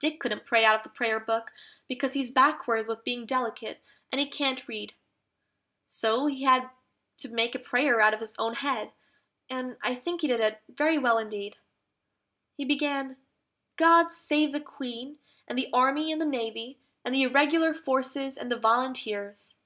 [0.00, 1.50] Dick couldn't pray out of the Prayer book,
[1.88, 3.82] because he's backward with being delicate,
[4.12, 4.92] and he can't read;
[5.88, 6.68] So he had
[7.16, 8.92] to make a prayer out of his own head,
[9.48, 11.56] and I think he did it very well indeed.
[12.58, 13.16] He began,
[13.76, 18.52] "GOD save the Queen, and the Army and the Navy, and the Irregular Forces and
[18.52, 19.56] the Volunteers!